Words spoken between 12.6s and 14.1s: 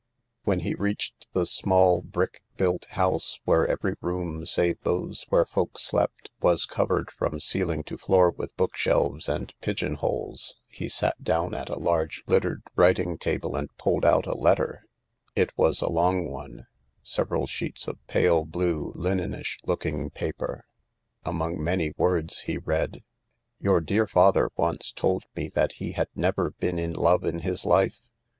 writing table and pulled